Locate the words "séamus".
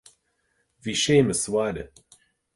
1.03-1.43